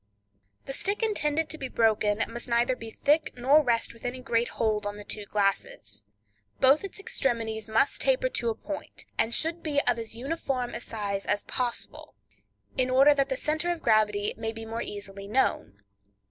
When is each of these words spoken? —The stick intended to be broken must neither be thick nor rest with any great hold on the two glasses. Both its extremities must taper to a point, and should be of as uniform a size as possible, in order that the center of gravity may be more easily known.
—The 0.65 0.73
stick 0.73 1.03
intended 1.03 1.47
to 1.49 1.59
be 1.59 1.67
broken 1.67 2.23
must 2.27 2.47
neither 2.47 2.75
be 2.75 2.89
thick 2.89 3.33
nor 3.37 3.61
rest 3.61 3.93
with 3.93 4.03
any 4.03 4.19
great 4.19 4.47
hold 4.47 4.87
on 4.87 4.97
the 4.97 5.03
two 5.03 5.25
glasses. 5.27 6.05
Both 6.59 6.83
its 6.83 6.99
extremities 6.99 7.67
must 7.67 8.01
taper 8.01 8.27
to 8.27 8.49
a 8.49 8.55
point, 8.55 9.05
and 9.19 9.31
should 9.31 9.61
be 9.61 9.79
of 9.81 9.99
as 9.99 10.15
uniform 10.15 10.73
a 10.73 10.81
size 10.81 11.27
as 11.27 11.43
possible, 11.43 12.15
in 12.75 12.89
order 12.89 13.13
that 13.13 13.29
the 13.29 13.37
center 13.37 13.69
of 13.71 13.83
gravity 13.83 14.33
may 14.37 14.51
be 14.51 14.65
more 14.65 14.81
easily 14.81 15.27
known. 15.27 15.83